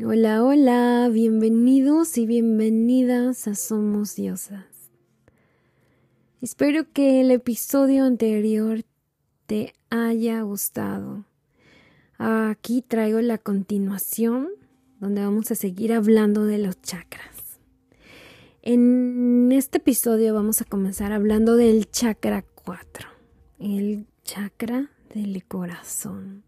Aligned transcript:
Hola, 0.00 0.42
hola, 0.42 1.10
bienvenidos 1.12 2.16
y 2.16 2.24
bienvenidas 2.24 3.46
a 3.46 3.54
Somos 3.54 4.16
Diosas. 4.16 4.64
Espero 6.40 6.90
que 6.94 7.20
el 7.20 7.30
episodio 7.30 8.04
anterior 8.04 8.84
te 9.44 9.74
haya 9.90 10.40
gustado. 10.40 11.26
Aquí 12.16 12.80
traigo 12.80 13.20
la 13.20 13.36
continuación 13.36 14.48
donde 14.98 15.20
vamos 15.20 15.50
a 15.50 15.56
seguir 15.56 15.92
hablando 15.92 16.46
de 16.46 16.56
los 16.56 16.80
chakras. 16.80 17.58
En 18.62 19.52
este 19.52 19.76
episodio 19.76 20.32
vamos 20.32 20.62
a 20.62 20.64
comenzar 20.64 21.12
hablando 21.12 21.56
del 21.56 21.90
chakra 21.90 22.46
4, 22.64 23.08
el 23.58 24.06
chakra 24.24 24.90
del 25.14 25.44
corazón. 25.44 26.44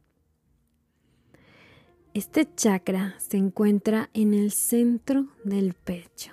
Este 2.14 2.48
chakra 2.54 3.16
se 3.18 3.38
encuentra 3.38 4.08
en 4.14 4.34
el 4.34 4.52
centro 4.52 5.26
del 5.42 5.74
pecho, 5.74 6.30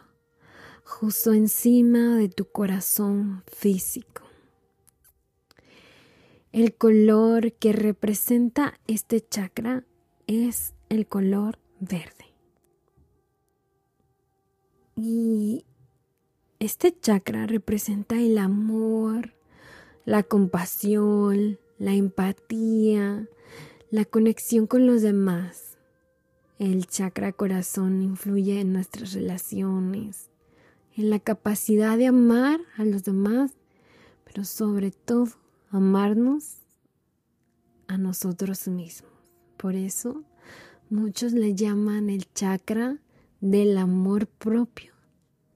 justo 0.84 1.34
encima 1.34 2.18
de 2.18 2.30
tu 2.30 2.46
corazón 2.46 3.44
físico. 3.48 4.22
El 6.52 6.76
color 6.76 7.54
que 7.54 7.74
representa 7.74 8.80
este 8.86 9.28
chakra 9.28 9.84
es 10.28 10.76
el 10.90 11.08
color 11.08 11.58
verde. 11.80 12.28
Y 14.96 15.66
este 16.60 16.96
chakra 16.96 17.48
representa 17.48 18.20
el 18.20 18.38
amor, 18.38 19.34
la 20.06 20.22
compasión, 20.22 21.58
la 21.80 21.96
empatía, 21.96 23.28
la 23.90 24.06
conexión 24.06 24.68
con 24.68 24.86
los 24.86 25.02
demás 25.02 25.71
el 26.62 26.86
chakra 26.86 27.34
corazón 27.34 28.04
influye 28.04 28.62
en 28.62 28.72
nuestras 28.72 29.14
relaciones, 29.14 30.30
en 30.96 31.10
la 31.10 31.18
capacidad 31.18 31.98
de 31.98 32.06
amar 32.06 32.60
a 32.78 32.86
los 32.86 33.04
demás, 33.04 33.54
pero 34.26 34.46
sobre 34.46 34.92
todo 34.92 35.28
amarnos 35.72 36.58
a 37.88 37.98
nosotros 37.98 38.68
mismos. 38.68 39.12
Por 39.58 39.76
eso 39.76 40.24
muchos 40.92 41.34
le 41.34 41.56
llaman 41.56 42.12
el 42.12 42.32
chakra 42.32 43.00
del 43.40 43.76
amor 43.80 44.28
propio 44.28 44.94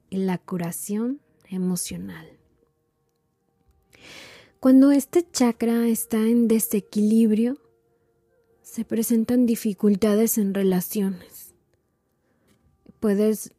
y 0.09 0.17
la 0.17 0.39
curación 0.39 1.21
emocional. 1.47 2.27
Cuando 4.59 4.89
este 4.89 5.23
chakra 5.31 5.87
está 5.87 6.17
en 6.17 6.47
desequilibrio, 6.47 7.59
se 8.75 8.83
presentan 8.83 9.45
dificultades 9.45 10.37
en 10.37 10.53
relaciones. 10.53 11.53
Puedes 12.99 13.53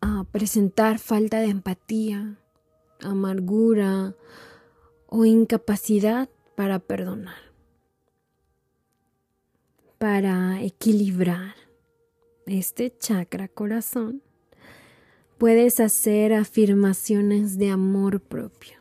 ah, 0.00 0.26
presentar 0.30 1.00
falta 1.00 1.40
de 1.40 1.48
empatía, 1.48 2.38
amargura 3.00 4.14
o 5.08 5.24
incapacidad 5.24 6.28
para 6.54 6.78
perdonar. 6.78 7.50
Para 9.98 10.62
equilibrar 10.62 11.56
este 12.46 12.96
chakra 12.96 13.48
corazón, 13.48 14.22
puedes 15.36 15.80
hacer 15.80 16.32
afirmaciones 16.32 17.58
de 17.58 17.70
amor 17.70 18.20
propio. 18.20 18.77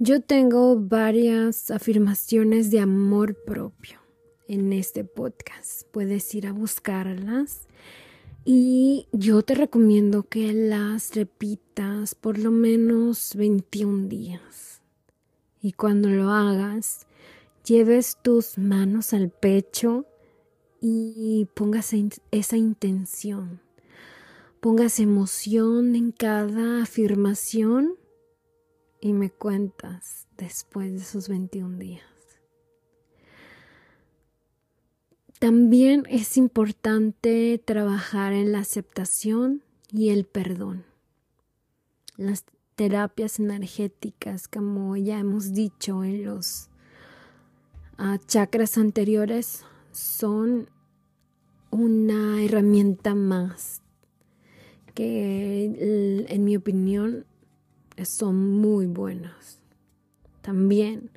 Yo 0.00 0.20
tengo 0.20 0.78
varias 0.78 1.72
afirmaciones 1.72 2.70
de 2.70 2.78
amor 2.78 3.34
propio 3.34 3.98
en 4.46 4.72
este 4.72 5.02
podcast. 5.02 5.88
Puedes 5.90 6.32
ir 6.36 6.46
a 6.46 6.52
buscarlas 6.52 7.66
y 8.44 9.08
yo 9.10 9.42
te 9.42 9.56
recomiendo 9.56 10.22
que 10.22 10.52
las 10.52 11.16
repitas 11.16 12.14
por 12.14 12.38
lo 12.38 12.52
menos 12.52 13.34
21 13.34 14.06
días. 14.06 14.82
Y 15.60 15.72
cuando 15.72 16.10
lo 16.10 16.30
hagas, 16.30 17.08
lleves 17.66 18.18
tus 18.22 18.56
manos 18.56 19.12
al 19.12 19.30
pecho 19.30 20.06
y 20.80 21.48
pongas 21.54 21.92
esa 22.30 22.56
intención. 22.56 23.60
Pongas 24.60 25.00
emoción 25.00 25.96
en 25.96 26.12
cada 26.12 26.84
afirmación 26.84 27.96
y 29.00 29.12
me 29.12 29.30
cuentas 29.30 30.26
después 30.36 30.92
de 30.92 30.98
esos 30.98 31.28
21 31.28 31.78
días. 31.78 32.02
También 35.38 36.04
es 36.08 36.36
importante 36.36 37.62
trabajar 37.64 38.32
en 38.32 38.50
la 38.50 38.58
aceptación 38.58 39.62
y 39.92 40.08
el 40.08 40.24
perdón. 40.24 40.84
Las 42.16 42.44
terapias 42.74 43.38
energéticas, 43.38 44.48
como 44.48 44.96
ya 44.96 45.20
hemos 45.20 45.52
dicho 45.52 46.02
en 46.02 46.24
los 46.24 46.68
ah, 47.98 48.18
chakras 48.26 48.78
anteriores, 48.78 49.64
son 49.92 50.68
una 51.70 52.42
herramienta 52.42 53.14
más 53.14 53.82
que 54.94 56.26
en 56.28 56.44
mi 56.44 56.56
opinión 56.56 57.24
son 58.04 58.60
muy 58.60 58.86
buenos. 58.86 59.58
También 60.42 61.10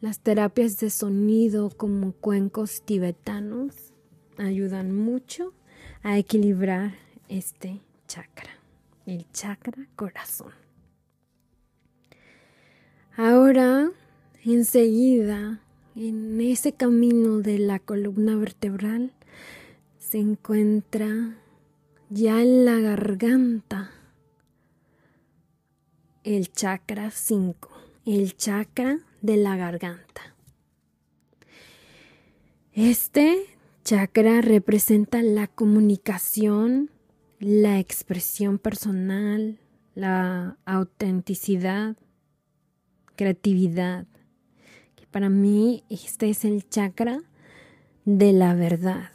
las 0.00 0.20
terapias 0.20 0.78
de 0.78 0.90
sonido 0.90 1.70
como 1.70 2.12
cuencos 2.12 2.82
tibetanos 2.82 3.92
ayudan 4.36 4.94
mucho 4.94 5.52
a 6.02 6.18
equilibrar 6.18 6.94
este 7.28 7.80
chakra, 8.06 8.50
el 9.06 9.26
chakra 9.32 9.88
corazón. 9.96 10.52
Ahora, 13.16 13.90
enseguida, 14.44 15.60
en 15.96 16.40
ese 16.40 16.72
camino 16.72 17.38
de 17.40 17.58
la 17.58 17.80
columna 17.80 18.36
vertebral, 18.36 19.12
se 19.98 20.18
encuentra 20.18 21.36
ya 22.08 22.40
en 22.40 22.64
la 22.64 22.78
garganta 22.78 23.90
el 26.28 26.52
chakra 26.52 27.10
5, 27.10 27.70
el 28.04 28.36
chakra 28.36 28.98
de 29.22 29.38
la 29.38 29.56
garganta. 29.56 30.34
Este 32.74 33.46
chakra 33.82 34.42
representa 34.42 35.22
la 35.22 35.46
comunicación, 35.46 36.90
la 37.38 37.78
expresión 37.78 38.58
personal, 38.58 39.58
la 39.94 40.58
autenticidad, 40.66 41.96
creatividad. 43.16 44.06
Para 45.10 45.30
mí 45.30 45.82
este 45.88 46.28
es 46.28 46.44
el 46.44 46.68
chakra 46.68 47.22
de 48.04 48.34
la 48.34 48.52
verdad. 48.52 49.12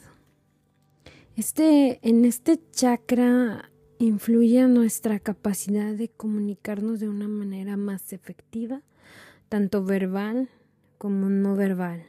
Este, 1.36 2.00
en 2.02 2.24
este 2.24 2.58
chakra 2.72 3.70
influye 3.98 4.60
en 4.60 4.74
nuestra 4.74 5.18
capacidad 5.18 5.94
de 5.94 6.08
comunicarnos 6.08 7.00
de 7.00 7.08
una 7.08 7.28
manera 7.28 7.76
más 7.76 8.12
efectiva, 8.12 8.82
tanto 9.48 9.84
verbal 9.84 10.48
como 10.98 11.28
no 11.28 11.56
verbal. 11.56 12.06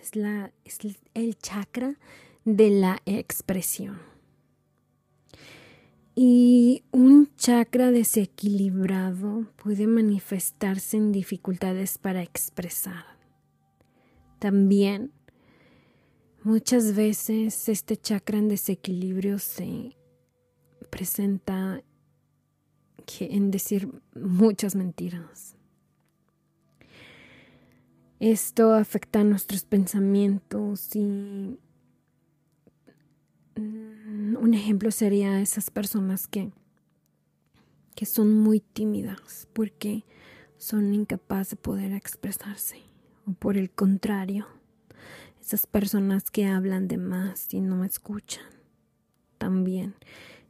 Es, 0.00 0.16
la, 0.16 0.52
es 0.64 0.78
el 1.14 1.38
chakra 1.38 1.98
de 2.44 2.70
la 2.70 3.00
expresión. 3.06 3.98
Y 6.14 6.84
un 6.90 7.34
chakra 7.36 7.90
desequilibrado 7.90 9.46
puede 9.56 9.86
manifestarse 9.86 10.98
en 10.98 11.10
dificultades 11.10 11.96
para 11.96 12.22
expresar. 12.22 13.04
También 14.38 15.12
muchas 16.42 16.94
veces 16.94 17.68
este 17.68 17.96
chakra 17.96 18.38
en 18.38 18.48
desequilibrio 18.48 19.38
se 19.38 19.96
presenta 20.92 21.82
que 23.06 23.24
en 23.34 23.50
decir 23.50 23.88
muchas 24.14 24.76
mentiras. 24.76 25.56
Esto 28.20 28.74
afecta 28.74 29.20
a 29.20 29.24
nuestros 29.24 29.64
pensamientos 29.64 30.94
y 30.94 31.58
mm, 33.56 34.36
un 34.36 34.54
ejemplo 34.54 34.90
sería 34.90 35.40
esas 35.40 35.70
personas 35.70 36.28
que, 36.28 36.52
que 37.96 38.04
son 38.04 38.34
muy 38.34 38.60
tímidas 38.60 39.48
porque 39.54 40.04
son 40.58 40.92
incapaces 40.92 41.52
de 41.52 41.56
poder 41.56 41.92
expresarse. 41.94 42.82
O 43.26 43.32
por 43.32 43.56
el 43.56 43.70
contrario, 43.70 44.46
esas 45.40 45.66
personas 45.66 46.30
que 46.30 46.46
hablan 46.46 46.86
de 46.86 46.98
más 46.98 47.52
y 47.54 47.60
no 47.62 47.82
escuchan 47.82 48.44
también 49.38 49.96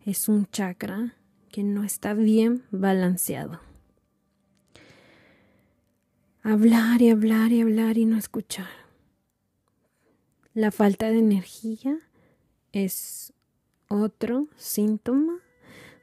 es 0.05 0.29
un 0.29 0.47
chakra 0.47 1.15
que 1.51 1.63
no 1.63 1.85
está 1.85 2.15
bien 2.15 2.65
balanceado. 2.71 3.61
Hablar 6.43 7.03
y 7.03 7.11
hablar 7.11 7.53
y 7.53 7.61
hablar 7.61 7.99
y 7.99 8.05
no 8.05 8.17
escuchar. 8.17 8.69
La 10.55 10.71
falta 10.71 11.11
de 11.11 11.19
energía 11.19 11.99
es 12.73 13.33
otro 13.89 14.49
síntoma 14.57 15.39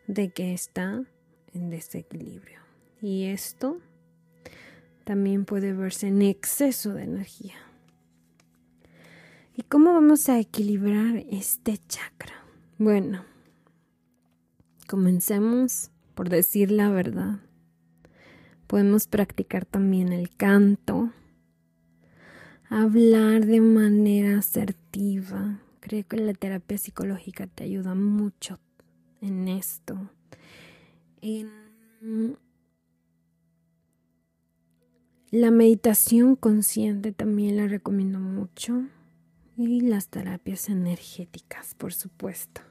de 0.08 0.32
que 0.32 0.54
está 0.54 1.04
en 1.54 1.70
desequilibrio. 1.70 2.60
Y 3.02 3.26
esto 3.26 3.80
también 5.04 5.46
puede 5.46 5.74
verse 5.74 6.08
en 6.08 6.22
exceso 6.22 6.94
de 6.94 7.04
energía. 7.04 7.56
¿Y 9.56 9.64
cómo 9.64 9.94
vamos 9.94 10.30
a 10.30 10.40
equilibrar 10.40 11.18
este 11.30 11.80
chakra? 11.88 12.46
Bueno, 12.78 13.26
comencemos 14.90 15.92
por 16.16 16.30
decir 16.30 16.72
la 16.72 16.90
verdad. 16.90 17.42
Podemos 18.66 19.06
practicar 19.06 19.66
también 19.66 20.12
el 20.12 20.36
canto, 20.36 21.12
hablar 22.70 23.46
de 23.46 23.62
manera 23.62 24.40
asertiva. 24.40 25.62
Creo 25.80 26.08
que 26.08 26.18
la 26.18 26.34
terapia 26.34 26.80
psicológica 26.80 27.46
te 27.46 27.66
ayuda 27.66 27.94
mucho 27.94 28.60
en 29.22 29.48
esto. 29.48 30.10
la 35.32 35.52
meditación 35.52 36.36
consciente 36.36 37.12
también 37.12 37.58
la 37.58 37.68
recomiendo 37.68 38.20
mucho. 38.20 38.86
Y 39.56 39.82
las 39.82 40.08
terapias 40.08 40.70
energéticas, 40.70 41.76
por 41.76 41.94
supuesto. 41.94 42.62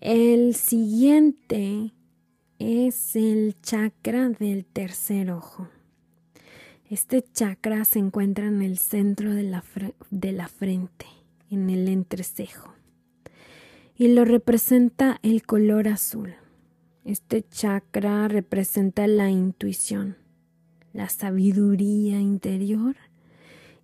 El 0.00 0.54
siguiente 0.54 1.92
es 2.58 3.16
el 3.16 3.54
chakra 3.60 4.30
del 4.30 4.64
tercer 4.64 5.30
ojo. 5.30 5.68
Este 6.88 7.22
chakra 7.22 7.84
se 7.84 7.98
encuentra 7.98 8.46
en 8.46 8.62
el 8.62 8.78
centro 8.78 9.34
de 9.34 9.42
la, 9.42 9.62
de 10.10 10.32
la 10.32 10.48
frente, 10.48 11.04
en 11.50 11.68
el 11.68 11.86
entrecejo, 11.86 12.72
y 13.94 14.08
lo 14.08 14.24
representa 14.24 15.18
el 15.22 15.42
color 15.42 15.86
azul. 15.86 16.32
Este 17.04 17.42
chakra 17.46 18.26
representa 18.28 19.06
la 19.06 19.28
intuición, 19.28 20.16
la 20.94 21.10
sabiduría 21.10 22.18
interior 22.22 22.96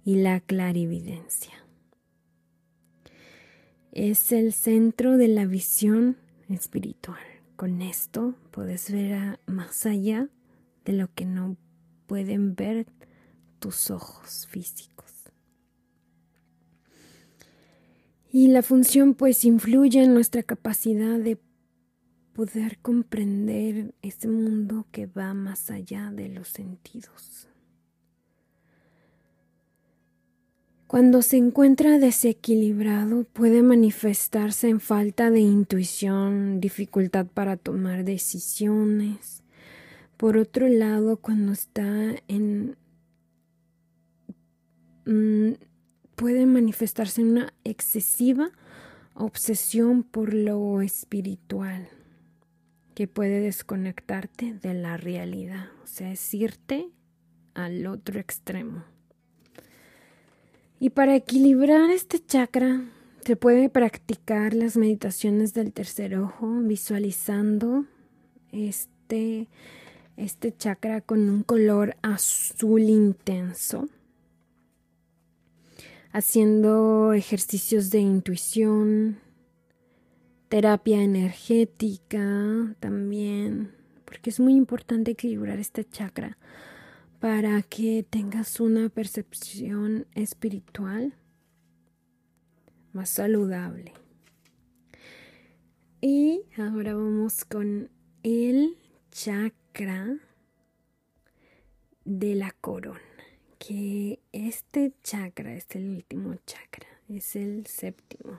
y 0.03 0.17
la 0.17 0.41
clarividencia. 0.41 1.66
Es 3.99 4.31
el 4.31 4.53
centro 4.53 5.17
de 5.17 5.27
la 5.27 5.47
visión 5.47 6.19
espiritual. 6.51 7.17
Con 7.57 7.81
esto 7.81 8.35
puedes 8.51 8.91
ver 8.93 9.41
más 9.47 9.87
allá 9.87 10.29
de 10.85 10.93
lo 10.93 11.09
que 11.15 11.25
no 11.25 11.57
pueden 12.05 12.55
ver 12.55 12.85
tus 13.59 13.91
ojos 13.91 14.47
físicos. 14.51 15.11
Y 18.31 18.49
la 18.49 18.61
función 18.61 19.15
pues 19.15 19.47
influye 19.47 20.03
en 20.03 20.13
nuestra 20.13 20.43
capacidad 20.43 21.19
de 21.19 21.39
poder 22.35 22.77
comprender 22.81 23.95
ese 24.03 24.29
mundo 24.29 24.87
que 24.93 25.07
va 25.07 25.33
más 25.33 25.71
allá 25.71 26.11
de 26.11 26.29
los 26.29 26.49
sentidos. 26.49 27.46
Cuando 30.87 31.21
se 31.21 31.37
encuentra 31.37 31.99
desequilibrado 31.99 33.25
puede 33.25 33.63
manifestarse 33.63 34.69
en 34.69 34.79
falta 34.79 35.31
de 35.31 35.41
intuición, 35.41 36.61
dificultad 36.61 37.27
para 37.27 37.57
tomar 37.57 38.05
decisiones. 38.05 39.43
Por 40.17 40.37
otro 40.37 40.69
lado, 40.69 41.17
cuando 41.17 41.53
está 41.53 42.15
en... 42.29 42.77
Mm, 45.07 45.55
puede 46.15 46.47
manifestarse 46.47 47.21
en 47.21 47.31
una 47.33 47.53
excesiva 47.65 48.53
obsesión 49.15 50.05
por 50.05 50.35
lo 50.35 50.83
espiritual 50.83 51.89
que 52.95 53.09
puede 53.09 53.41
desconectarte 53.41 54.55
de 54.55 54.73
la 54.73 54.97
realidad, 54.97 55.67
o 55.83 55.87
sea, 55.87 56.13
es 56.13 56.33
irte 56.33 56.89
al 57.55 57.87
otro 57.87 58.21
extremo. 58.21 58.85
Y 60.79 60.91
para 60.91 61.17
equilibrar 61.17 61.91
este 61.91 62.19
chakra 62.25 62.83
se 63.25 63.35
puede 63.35 63.71
practicar 63.71 64.53
las 64.53 64.77
meditaciones 64.77 65.55
del 65.55 65.73
tercer 65.73 66.19
ojo 66.19 66.61
visualizando 66.61 67.87
este, 68.53 69.49
este 70.19 70.55
chakra 70.55 71.01
con 71.01 71.31
un 71.31 71.43
color 71.43 71.97
azul 72.03 72.83
intenso, 72.83 73.89
haciendo 76.13 77.15
ejercicios 77.15 77.89
de 77.91 78.01
intuición, 78.01 79.19
terapia 80.51 81.03
energética 81.03 82.77
también, 82.81 83.73
porque 84.05 84.29
es 84.29 84.41
muy 84.41 84.55
importante 84.55 85.13
equilibrar 85.13 85.59
este 85.59 85.85
chakra 85.85 86.37
para 87.21 87.63
que 87.63 88.03
tengas 88.09 88.61
una 88.61 88.89
percepción 88.89 90.07
espiritual 90.15 91.15
más 92.93 93.11
saludable. 93.11 93.93
Y 96.01 96.43
ahora 96.57 96.95
vamos 96.95 97.45
con 97.45 97.91
el 98.23 98.77
chakra 99.11 100.19
de 102.05 102.35
la 102.35 102.53
corona, 102.61 103.01
que 103.59 104.21
este 104.33 104.95
chakra 105.03 105.55
es 105.55 105.67
el 105.71 105.89
último 105.89 106.35
chakra, 106.47 106.87
es 107.09 107.35
el 107.35 107.67
séptimo. 107.67 108.39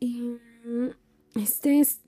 Y 0.00 0.38
este 1.34 1.80
es 1.80 2.00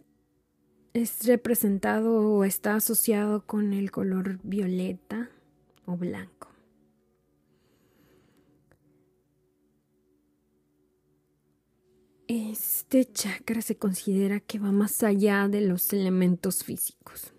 es 0.95 1.27
representado 1.27 2.21
o 2.21 2.45
está 2.45 2.77
asociado 2.77 3.45
con 3.45 3.73
el 3.73 3.91
color 3.91 4.39
violeta 4.45 5.29
o 5.87 5.97
blanco. 5.97 6.49
Este 12.29 13.05
chakra 13.05 13.61
se 13.61 13.77
considera 13.77 14.39
que 14.39 14.61
va 14.61 14.71
más 14.71 15.03
allá 15.03 15.49
de 15.49 15.61
los 15.61 15.93
elementos 15.93 16.63
físicos 16.63 17.33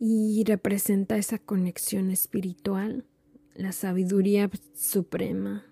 y 0.00 0.42
representa 0.44 1.16
esa 1.16 1.38
conexión 1.38 2.10
espiritual, 2.10 3.06
la 3.54 3.70
sabiduría 3.70 4.50
suprema 4.74 5.64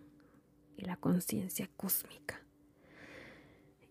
y 0.77 0.85
la 0.85 0.97
conciencia 0.97 1.69
cósmica 1.77 2.42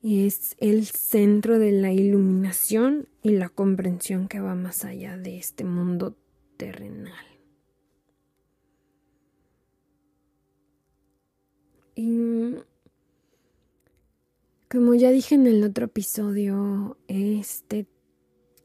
es 0.03 0.55
el 0.59 0.85
centro 0.85 1.59
de 1.59 1.71
la 1.71 1.91
iluminación 1.91 3.07
y 3.21 3.31
la 3.31 3.49
comprensión 3.49 4.27
que 4.27 4.39
va 4.39 4.55
más 4.55 4.83
allá 4.83 5.17
de 5.17 5.37
este 5.37 5.63
mundo 5.63 6.17
terrenal. 6.57 7.25
Y 11.95 12.55
como 14.69 14.95
ya 14.95 15.11
dije 15.11 15.35
en 15.35 15.45
el 15.45 15.63
otro 15.63 15.85
episodio, 15.85 16.97
este 17.07 17.87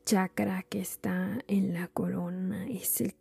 chakra 0.05 0.63
que 0.63 0.81
está 0.81 1.43
en 1.49 1.75
la 1.75 1.89
corona 1.89 2.67
es 2.69 3.01
el 3.01 3.15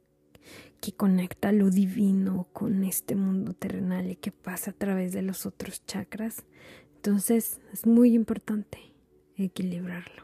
que 0.80 0.94
conecta 0.94 1.52
lo 1.52 1.72
divino 1.72 2.48
con 2.54 2.84
este 2.84 3.16
mundo 3.16 3.54
terrenal 3.54 4.12
y 4.12 4.16
que 4.16 4.32
pasa 4.32 4.70
a 4.70 4.76
través 4.76 5.12
de 5.14 5.24
los 5.24 5.48
otros 5.48 5.84
chakras 5.86 6.46
entonces 7.06 7.60
es 7.72 7.86
muy 7.86 8.16
importante 8.16 8.80
equilibrarlo. 9.38 10.24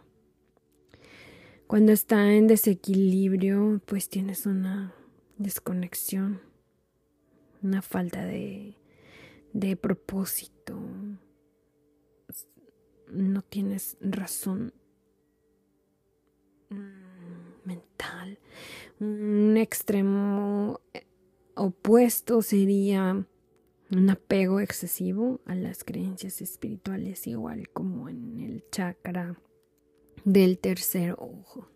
Cuando 1.68 1.92
está 1.92 2.34
en 2.34 2.48
desequilibrio, 2.48 3.80
pues 3.86 4.10
tienes 4.10 4.48
una 4.48 4.92
desconexión, 5.38 6.42
una 7.62 7.84
falta 7.84 8.26
de, 8.26 8.80
de 9.54 9.76
propósito, 9.76 10.76
no 13.12 13.44
tienes 13.44 13.96
razón 14.02 14.74
mm, 16.72 17.68
mental. 17.68 18.40
Un 19.00 19.56
extremo 19.56 20.82
opuesto 21.54 22.42
sería 22.42 23.24
un 23.92 24.10
apego 24.10 24.62
excesivo 24.62 25.42
a 25.46 25.54
las 25.54 25.84
creencias 25.84 26.42
espirituales, 26.42 27.28
igual 27.28 27.70
como 27.70 28.08
en 28.08 28.40
el 28.40 28.64
chakra 28.72 29.38
del 30.24 30.60
tercer 30.60 31.14
ojo. 31.18 31.68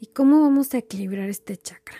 ¿Y 0.00 0.06
cómo 0.06 0.40
vamos 0.40 0.74
a 0.74 0.78
equilibrar 0.78 1.28
este 1.28 1.56
chakra? 1.56 1.98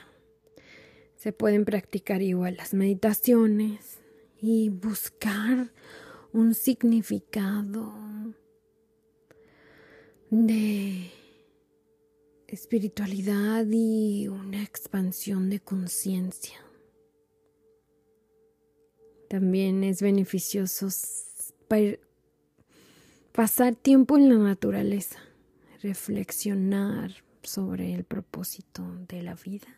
Se 1.17 1.33
pueden 1.33 1.65
practicar 1.65 2.23
igual 2.23 2.57
las 2.57 2.75
meditaciones 2.75 3.99
y 4.41 4.71
buscar 4.71 5.73
un 6.33 6.55
significado 6.55 7.93
de 10.31 11.11
espiritualidad 12.49 13.67
y 13.71 14.29
una 14.29 14.63
expansión 14.63 15.51
de 15.51 15.61
conciencia 15.61 16.70
También 19.31 19.85
es 19.85 20.03
beneficioso 20.03 20.89
pasar 23.31 23.77
tiempo 23.77 24.17
en 24.17 24.29
la 24.29 24.35
naturaleza, 24.35 25.21
reflexionar 25.85 27.13
sobre 27.45 27.95
el 27.95 28.03
propósito 28.03 28.83
de 29.07 29.23
la 29.23 29.37
vida 29.37 29.69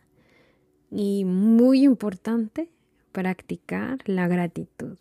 y 0.91 1.27
muy 1.27 1.85
importante, 1.85 2.71
practicar 3.13 3.99
la 4.07 4.27
gratitud. 4.27 4.97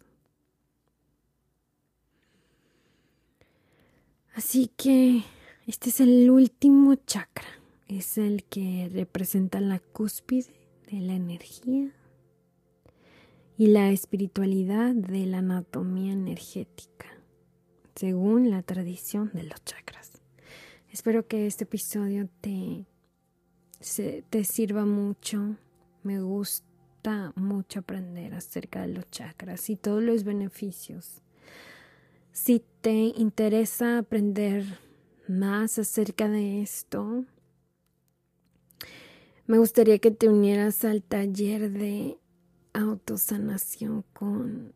Así 4.34 4.70
que 4.76 5.24
este 5.66 5.92
es 5.92 6.02
el 6.02 6.30
último 6.30 6.96
chakra, 6.96 7.48
es 7.88 8.18
el 8.18 8.44
que 8.44 8.90
representa 8.92 9.62
la 9.62 9.80
cúspide 9.80 10.52
de 10.92 11.00
la 11.00 11.14
energía 11.14 11.94
y 13.62 13.68
la 13.68 13.92
espiritualidad 13.92 14.96
de 14.96 15.28
la 15.28 15.38
anatomía 15.38 16.14
energética, 16.14 17.06
según 17.94 18.50
la 18.50 18.64
tradición 18.64 19.30
de 19.36 19.44
los 19.44 19.64
chakras. 19.64 20.20
Espero 20.90 21.28
que 21.28 21.46
este 21.46 21.66
episodio 21.66 22.28
te, 22.42 22.88
te 24.32 24.44
sirva 24.46 24.86
mucho. 24.86 25.58
Me 26.02 26.20
gusta 26.20 27.34
mucho 27.36 27.82
aprender 27.82 28.34
acerca 28.34 28.82
de 28.82 28.96
los 28.96 29.08
chakras 29.12 29.70
y 29.70 29.76
todos 29.76 30.02
los 30.02 30.24
beneficios. 30.24 31.22
Si 32.32 32.64
te 32.82 33.14
interesa 33.16 34.00
aprender 34.00 34.66
más 35.28 35.78
acerca 35.78 36.28
de 36.28 36.64
esto, 36.64 37.26
me 39.46 39.60
gustaría 39.60 40.00
que 40.00 40.10
te 40.10 40.30
unieras 40.30 40.84
al 40.84 41.04
taller 41.04 41.70
de 41.70 42.18
autosanación 42.74 44.04
con 44.14 44.74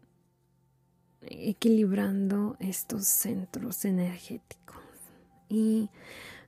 equilibrando 1.21 2.57
estos 2.59 3.07
centros 3.07 3.85
energéticos 3.85 4.75
y 5.49 5.89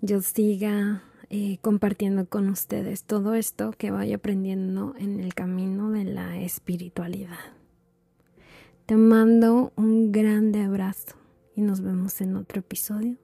yo 0.02 0.22
siga 0.22 1.04
eh, 1.30 1.58
compartiendo 1.62 2.26
con 2.28 2.50
ustedes 2.50 3.04
todo 3.04 3.36
esto 3.36 3.72
que 3.78 3.92
vaya 3.92 4.16
aprendiendo 4.16 4.96
en 4.98 5.20
el 5.20 5.34
camino 5.34 5.92
de 5.92 6.06
la 6.06 6.40
espiritualidad. 6.40 7.38
Te 8.86 8.96
mando 8.96 9.72
un 9.76 10.12
grande 10.12 10.62
abrazo 10.62 11.16
y 11.56 11.62
nos 11.62 11.82
vemos 11.82 12.22
en 12.22 12.36
otro 12.36 12.62
episodio 12.62 13.18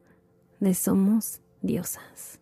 de 0.59 0.73
Somos 0.75 1.41
Diosas. 1.61 2.39